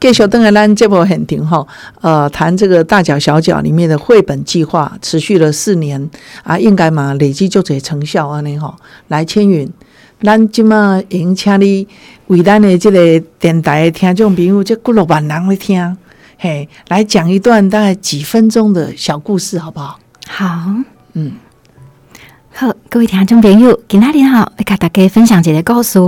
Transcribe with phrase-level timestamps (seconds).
[0.00, 1.66] 继续登来咱这部很停吼，
[2.00, 6.08] 呃，谈这个大脚小脚里面的绘本计划，持续了四年
[6.44, 8.74] 啊，应该嘛累积就这成效安尼吼。
[9.08, 9.68] 来，千云，
[10.22, 11.86] 咱即马迎请你
[12.28, 15.96] 为咱的这个电台的听众朋友，这几落万人来听，
[16.38, 19.98] 嘿，来讲一段大概几分钟的小故事，好不好？
[20.28, 20.72] 好，
[21.14, 21.32] 嗯。
[22.60, 26.00] 好，各位听众朋友，今天好，我跟大家分享一个故事。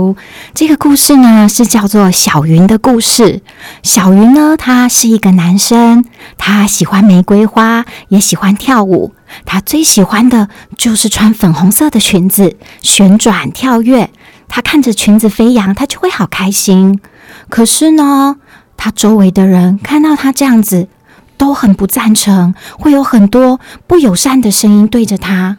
[0.53, 3.41] 这个故事呢是叫做小云的故事。
[3.83, 6.03] 小云呢，他是一个男生，
[6.37, 9.13] 他喜欢玫瑰花，也喜欢跳舞。
[9.45, 14.09] 他最喜欢的就是穿粉红色的裙子，旋转跳跃。
[14.49, 16.99] 他看着裙子飞扬，他就会好开心。
[17.47, 18.35] 可是呢，
[18.75, 20.89] 他周围的人看到他这样子，
[21.37, 25.57] 都很不赞成，会有很多不友善的声音对着他。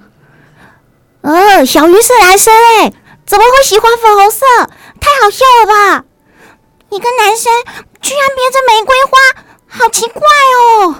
[1.23, 2.93] 呃，小鱼是男生哎，
[3.25, 4.45] 怎么会喜欢粉红色？
[5.01, 6.05] 太好笑了吧！
[6.91, 7.53] 一个男生
[8.01, 10.21] 居然别着玫瑰花，好奇怪
[10.59, 10.97] 哦。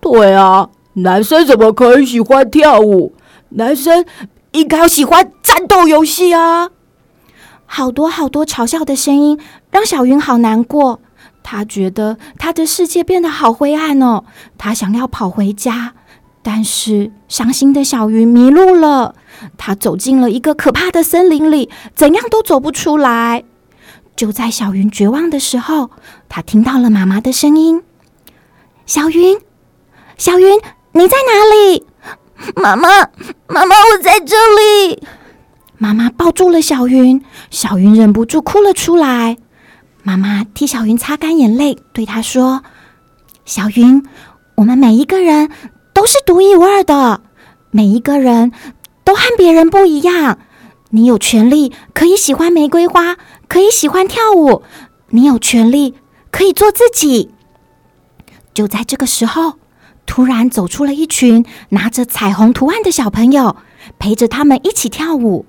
[0.00, 3.14] 对啊，男生怎么可以喜欢跳舞？
[3.50, 4.04] 男生
[4.52, 6.70] 应该要喜欢战斗游戏啊！
[7.64, 9.40] 好多好多嘲笑的声音，
[9.70, 11.00] 让小云好难过。
[11.42, 14.24] 他觉得他的世界变得好灰暗哦。
[14.58, 15.94] 他想要跑回家。
[16.46, 19.14] 但是伤心的小云迷路了，
[19.56, 23.44] 他走进了一个可怕的森林里，怎样都走不出来。
[24.14, 25.90] 就在小云绝望的时候，
[26.28, 27.82] 他听到了妈妈的声音
[28.84, 29.38] ：“小云，
[30.18, 30.60] 小云，
[30.92, 31.86] 你在哪里
[32.54, 32.88] ？”“妈妈，
[33.48, 35.02] 妈妈，我在这里。”
[35.78, 39.38] 妈妈抱住了小云，小云忍不住哭了出来。
[40.02, 42.62] 妈妈替小云擦干眼泪，对她说
[43.46, 44.06] ：“小云，
[44.56, 45.50] 我们每一个人。”
[45.94, 47.22] 都是独一无二的，
[47.70, 48.52] 每一个人
[49.04, 50.38] 都和别人不一样。
[50.90, 53.16] 你有权利可以喜欢玫瑰花，
[53.48, 54.62] 可以喜欢跳舞，
[55.10, 55.94] 你有权利
[56.30, 57.30] 可以做自己。
[58.52, 59.54] 就在这个时候，
[60.04, 63.56] 突然走出了一群拿着彩虹图案的小朋友，
[63.98, 65.46] 陪着他们一起跳舞。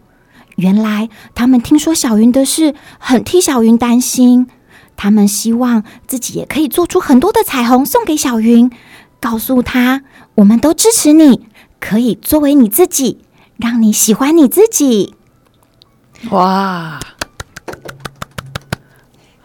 [0.57, 4.47] 原来他们听说小云的事，很替小云担心，
[4.95, 8.71] 他们希望自己也可以做出很多的彩虹送给小云。
[9.19, 10.03] 告诉他，
[10.35, 11.47] 我们都支持你，
[11.79, 13.19] 可以作为你自己，
[13.57, 15.15] 让你喜欢你自己。
[16.29, 16.99] 哇，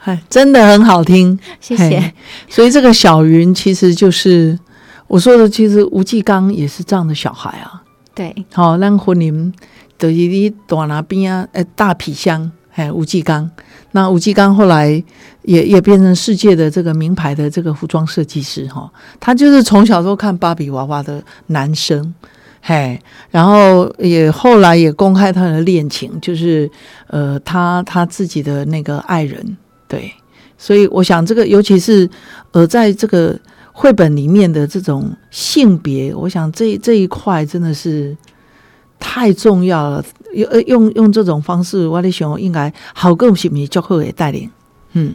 [0.02, 2.12] 哎，真的很好听，谢谢。
[2.48, 4.58] 所以这个小云其实就是
[5.06, 7.82] 我说的，其实吴继刚也是这样的小孩啊。
[8.12, 9.52] 对，好，那婚姻
[9.96, 13.48] 等于你大那边啊，呃，大皮箱，哎，吴继刚。
[13.92, 14.90] 那吴继刚后来
[15.42, 22.14] 也也变成世界的这个名牌的这个服装设计师哈，他就是从小都看芭比娃娃的男生，
[22.62, 26.70] 嘿，然后也后来也公开他的恋情，就是
[27.08, 29.56] 呃他他自己的那个爱人，
[29.88, 30.12] 对，
[30.56, 32.08] 所以我想这个尤其是
[32.52, 33.38] 呃在这个
[33.72, 38.16] 绘本里面的这种性别，我想这这一块真的是。
[39.02, 44.50] 太重要了，用用用这种方式，我的想应该好更是咪足好的带领。
[44.92, 45.14] 嗯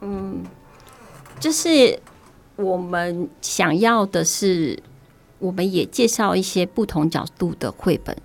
[0.00, 0.42] 嗯，
[1.40, 1.98] 就是
[2.56, 4.78] 我们想要的是，
[5.38, 8.16] 我们也介绍一些不同角度的绘本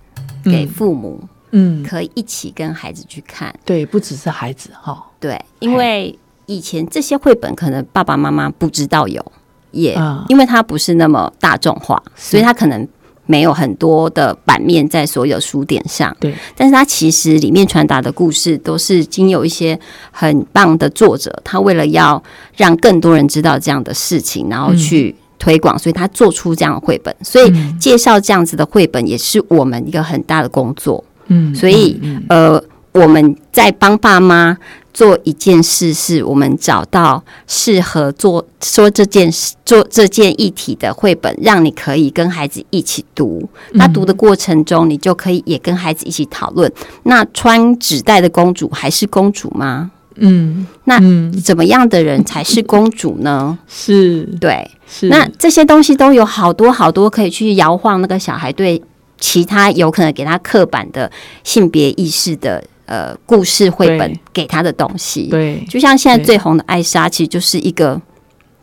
[0.44, 3.54] 给父母，嗯，可以一起跟孩子去看。
[3.64, 5.04] 对，不只是孩子哈。
[5.18, 9.24] 对，因为以前这些绘本可能爸爸妈妈不知道有，
[9.70, 12.88] 也因为它不是那么大众化，所以他可能。
[13.26, 19.78] 没有很多的版面在所有书点上，对，但是它其实里面传达的故事都是经有一些
[20.10, 22.22] 很棒的作者，他为了要
[22.56, 27.14] 让更多人知道这样的事情，然后去推广，所以他做出这样的绘本。
[27.22, 31.02] 所以介绍这样子的绘本也是我们一个很大的工作。
[31.28, 31.98] 嗯，所以
[32.28, 32.62] 呃，
[32.94, 34.56] 我们在帮爸妈。
[34.94, 43.48] 做一件事，是我们找到适合做说这件事、做这件议题的绘本，让你可以跟孩子一起读。
[43.72, 46.72] 那读的过程中，你就可以也跟孩子一起讨论。
[47.02, 49.90] 那穿纸袋的公主还是公主吗？
[50.14, 51.00] 嗯，那
[51.40, 53.58] 怎么样的人才是公主呢？
[53.66, 58.80] 是对，是那这些东西都有好多好多可以去摇晃那个小孩对
[59.18, 61.10] 其他有可能给他刻板的
[61.42, 62.62] 性别意识的。
[62.86, 68.00] 呃，故事绘本给他的东西，对，就像现在最红的艾莎，其实就是一个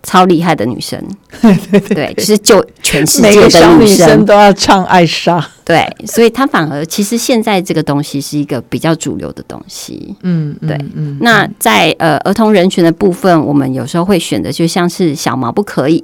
[0.03, 0.99] 超厉害的女生，
[1.41, 4.25] 对 对，就是救全世界的女生。
[4.25, 16.03] 都要唱艾莎，对，所以她反而其实现在这个东西是一个比较主流的东西，嗯，对，嗯，那在呃儿童人群的部分，我们有时候会选择就像是小毛不可以，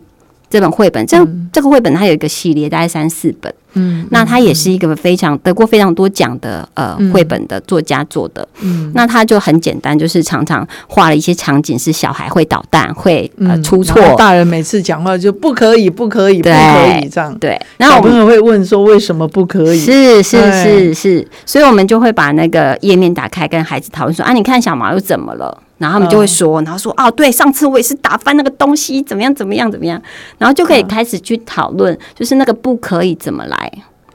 [0.49, 1.17] 这本绘本，这、
[1.51, 3.53] 这个绘本它有一个系列，大概三四本。
[3.73, 8.47] 嗯，那它也是一个非常得过非常多奖的呃绘本的作家做的。
[8.61, 14.01] 嗯，那它就很简单，就是常常画了一些场景是小孩会捣蛋，会呃嗯出错。
[14.15, 17.37] 大人每次讲话就不可以，不可以，不可以这样。
[17.37, 19.79] 对，然后小我们朋友会问说为什么不可以？
[19.79, 25.55] 是是是是，所以我们就会把那个页面打开，跟孩子讨论说啊，你看小毛又怎么了？
[25.77, 29.67] 然后他们就会说，然后说哦，对，上次我也是打翻那个东西，怎么样怎么样。
[29.69, 30.01] 怎么样，
[30.37, 33.71] 然后就可以开始去讨论，就是那个不可以怎么来。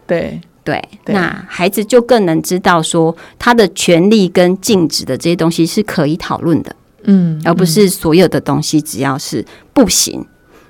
[0.06, 1.14] 对，对，对。
[1.14, 9.44] 那孩子就更能知道说他的权利跟禁止的这些东西是可以讨论的，嗯，而不是所有的东西只要是
[9.74, 10.24] 不行，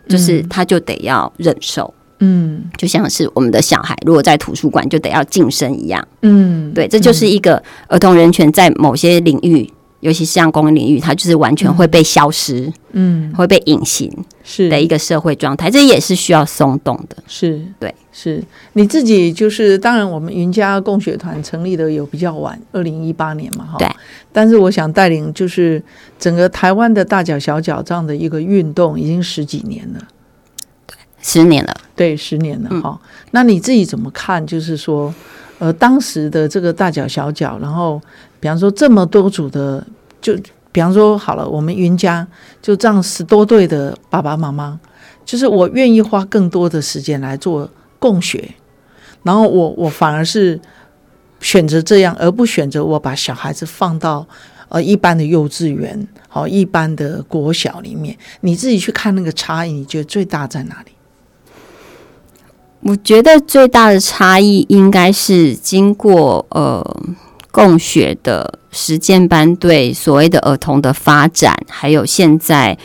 [0.09, 1.95] 就是他就得要忍受。
[2.19, 2.65] 嗯。
[2.77, 6.07] 就像是我们的小孩，如果在图书馆就得要晋升一样。
[6.23, 9.73] 嗯，对，这就是一个儿童人权在某些领域，
[10.03, 14.13] 尤其是像公共领域，它就是完全会被消失、嗯会被隐形
[14.43, 17.17] 是的一个社会状态，这也是需要松动的。
[17.29, 23.89] 是，对，是你自己就是，当然我们云家共学团成立的有比较晚，二零一八年嘛，哈，对。
[24.33, 25.81] 但是我想带领就是
[26.19, 30.01] 整个台湾的大脚小脚这样的一个运动，已经十几年了。
[31.23, 33.01] 十年了，对，十年了嗯哈、
[33.33, 34.45] 那你自己怎么看？
[34.47, 35.15] 就是说，
[35.59, 38.01] 呃，当时的这个大脚小脚，然后
[38.41, 39.87] 比方说这么多组的，
[40.21, 40.35] 就
[40.73, 42.27] 比方说好了，我们云家
[42.61, 44.81] 就这样十多对的爸爸妈妈，
[45.25, 47.69] 就是我愿意花更多的时间来做
[47.99, 48.55] 共学，
[49.23, 50.59] 然后我我反而是
[51.41, 54.27] 选择这样，而不选择我把小孩子放到。
[54.69, 60.93] 呃，一般的幼稚园，好、一般的国小里面，你自己去看那个差异，你觉得最大在哪里？
[62.83, 66.85] 我觉得最大的差异应该是经过呃
[67.51, 72.77] 共学的实践班对所谓的儿童的发展，还有现在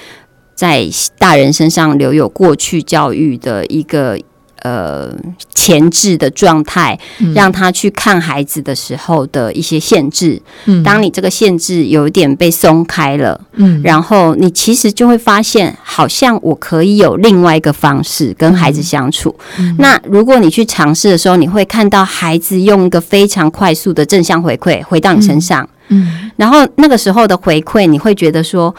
[0.53, 4.19] 在大人身上留有过去教育的一个
[4.61, 5.09] 呃
[5.53, 6.97] 前置的状态，
[7.35, 10.41] 让他去看孩子的时候的一些限制。
[10.65, 10.83] 嗯。
[10.83, 13.81] 当你这个限制有一点被松开了，嗯。
[13.83, 19.35] 然后你其实就会发现，好像我可以有另外一个方式跟孩子相处。
[19.77, 26.31] 那如果你去尝试的时候，你会看到孩子用一个非常快速的正向回馈回到你身上，嗯。
[26.35, 28.73] 然后那个时候的回馈，你会觉得说：“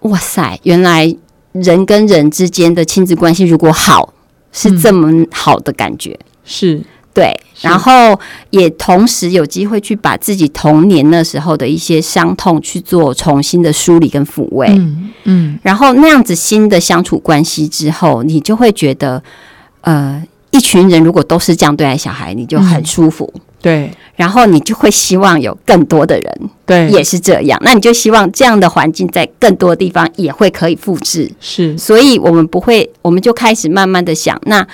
[0.00, 1.14] 哇塞，原来
[1.52, 4.12] 人跟人之间的亲子关系如果好，
[4.58, 6.18] 是这么好的感觉。
[6.44, 6.82] 是。
[7.14, 7.66] 对，是。
[7.66, 8.18] 然后
[8.50, 15.58] 也同时有机会去把自己童年那时候的一些伤痛去做重新的梳理跟抚慰，嗯嗯。
[15.62, 19.20] 然后那样子新的相处关系之后，你就会觉得，
[19.80, 20.22] 呃，
[20.52, 23.32] 一群人如果都是这样对待小孩，你就很舒服。
[23.60, 23.90] 对。
[24.16, 26.88] 然后你就会希望有更多的人对。
[26.90, 31.30] 也是这样，那你就希望这样的环境在更多地方也会可以复制。
[31.40, 31.78] 是。
[31.78, 34.66] 所以我们不会，我们就开始慢慢的想，那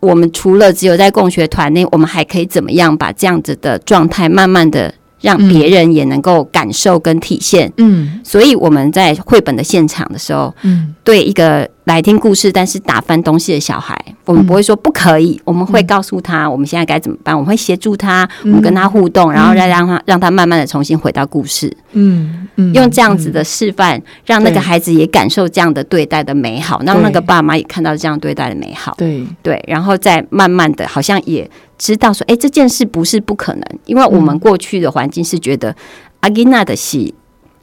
[0.00, 7.72] 我们除了只有在共学团内，我们还可以怎么样把这样子的状态慢慢的让别人也能够感受跟体现。
[7.78, 8.20] 嗯。
[8.22, 10.94] 所以我们在绘本的现场的时候，嗯。
[11.02, 29.26] 对一个来听故事但是打翻东西的小孩，我们不会说不可以，我们会告诉他我们现在该怎么办，我们会协助他，我们跟他互动，然后再让他让他慢慢的重新回到故事，嗯嗯用这样子的示范，让那个孩子也感受这样的对待的美好，让那个爸妈也看到这样对待的美好，对。
[29.42, 35.74] 对，然后再慢慢的，好像也知道说，哎，这件事不是不可能，因为我们过去的环境是觉得
[36.20, 37.12] 阿吉娜的戏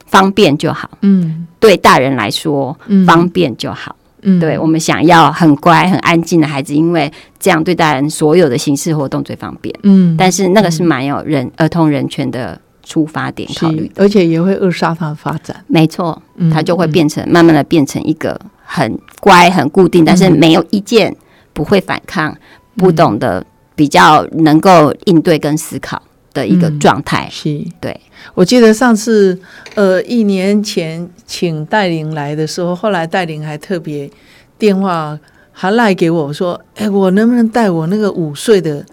[0.06, 1.46] 方便就好，嗯。
[1.60, 3.04] 对大人来说嗯。
[3.04, 3.96] 方便就好。
[4.22, 4.38] 嗯。
[4.40, 9.74] 对我们想要很乖、很安静的孩子，因为这样对大人所有的形式活动最方便。
[9.82, 10.16] 嗯。
[10.16, 21.14] 但是那个是蛮有人儿童人权的出发点考虑的，而且也会扼杀他的发展，没错，嗯它就会变成慢慢的变成一个很乖、很固定，但是没有意见、
[21.52, 22.34] 不会反抗、
[22.76, 23.44] 不懂得
[23.74, 27.28] 比较能够应对跟思考的一个嗯状态。
[27.30, 27.64] 是。
[27.80, 27.98] 对，
[28.34, 29.38] 我记得上次
[29.74, 34.10] 呃一年前请戴玲来的时候，后来戴玲还特别
[34.58, 35.18] 电话
[35.52, 38.84] 还赖给我说：“哎，我能不能带我那个五岁的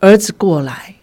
[0.00, 0.94] 儿子过来？”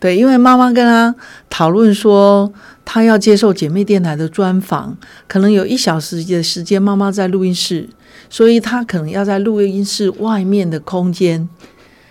[0.00, 1.14] 对，因为妈妈跟他
[1.48, 2.52] 讨论说，
[2.84, 4.96] 他要接受姐妹电台的专访，
[5.28, 7.88] 可能有一小时的时间，妈妈在录音室，
[8.28, 11.48] 所以他可能要在录音室外面的空间，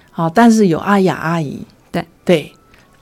[0.09, 2.05] 好，但是有阿雅阿姨，对。
[2.23, 2.53] 对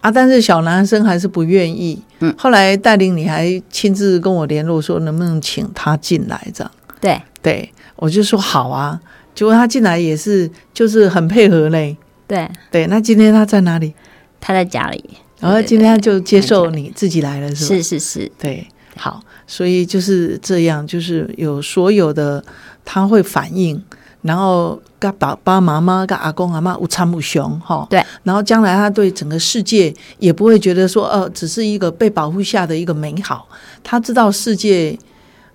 [0.01, 2.01] 啊，但是小男生还是不愿意。
[2.19, 6.71] 嗯后来带领你还亲自跟我联络说，能不能请他进来这样。
[7.01, 8.99] 对，对我就说好啊，
[9.33, 11.95] 结果他进来也是就是很配合嘞。
[12.27, 13.93] 对，对，那今天他在哪里？
[14.41, 15.03] 他在家里，
[15.39, 17.75] 然后今天他就接受你自己来了，是吧？
[17.75, 18.65] 是是是，对，
[18.95, 22.43] 好，所以就是这样，就是有所有的
[22.85, 23.81] 他会反应，
[24.21, 33.47] 然后跟爸爸妈妈、跟阿公阿妈无参无雄哈，对，然后将来他对整个世界也不会觉得说，呃，只是一个被保护下的一个美好，
[33.83, 34.97] 他知道世界，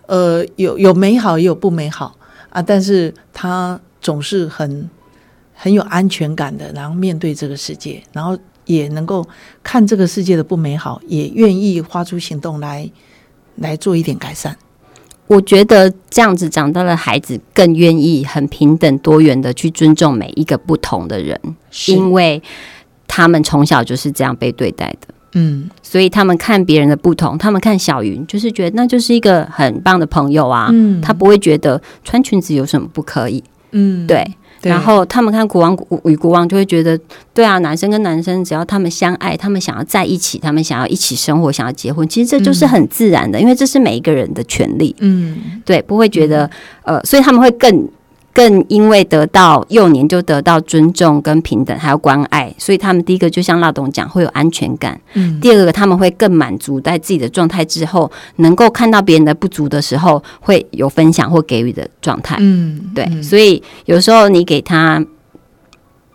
[0.06, 2.16] 呃，有有美好也有不美好。
[2.50, 4.88] 啊，但是他总是很
[5.52, 9.26] 很有安全感的，然后面对这个世界，然后也能够
[9.60, 12.88] 看这个世界的不美好，也愿意花出行动来
[13.56, 14.56] 来做一点改善。
[15.26, 21.40] 我觉得这样子长大的孩子更愿意很平等多元的去尊重每一个不同的人，
[21.88, 22.42] 因为
[23.08, 25.08] 他们从小就是这样被对待的。
[25.36, 31.00] 嗯，所以他们看别人的不同，他们看小云就是觉得那就是一个很棒的朋友啊，嗯。
[31.00, 34.24] 他不会觉得穿裙子有什么不可以，嗯，对。
[34.64, 36.98] 对然后他们看国王与国王就会觉得，
[37.34, 44.96] 对啊，男生跟男生只要他们相爱，他们想要在一起，他们想要一起生活，想要结婚，其实这就是很自然的，因为这是每一个人的权利。
[45.00, 46.50] 嗯对，不会觉得
[46.82, 47.86] 呃，所以他们会更
[48.34, 62.36] 更因为得到幼年就得到尊重跟平等，还有关爱，所以他们第一个就像辣董讲，会有安全感；嗯第二个他们会更满足在自己的状态之后，能够看到别人的不足的时候，会有分享或给予的状态。
[62.40, 65.02] 嗯，对，嗯所以有时候你给他。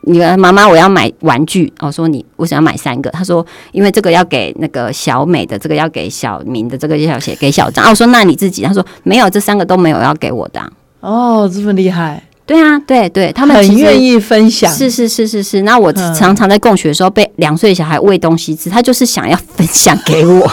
[0.04, 1.72] 你的妈妈，我要买玩具。
[1.82, 3.10] 我说你为什么要买三个？
[3.12, 7.84] 他说因为这个要给那个小美的，这个要给小明的，这个要写给小张。
[7.84, 8.64] 啊，我说那你自己？
[8.64, 10.72] 他说没有，这三个都没有要给我的啊、
[11.02, 15.62] 哦，这么厉害，对啊，对对，他们很愿意分享，是是是是是。
[15.62, 20.52] 那我嗯常常在供学的时候被两岁小孩喂东西吃，他就是想要分享给我。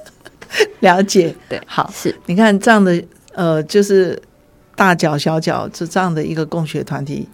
[0.80, 1.34] 了解。
[1.48, 3.02] 对好，是你看这样的
[3.34, 4.20] 呃，就是
[4.76, 7.26] 大脚小脚这这样的一个供学团体，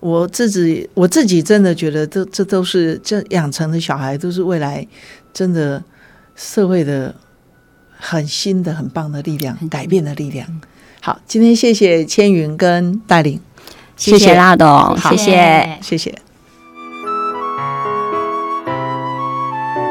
[0.00, 4.86] 我自己我自己真的觉得这这都是这养成的小孩，都是未来
[5.32, 5.82] 真的
[6.34, 7.14] 社会的
[7.96, 10.46] 很新的、很棒的力量，改变的力量。
[11.06, 13.38] 好，今天谢谢千云跟戴琳，
[13.96, 15.78] 谢谢拉董，好谢谢。
[15.80, 16.12] 谢谢。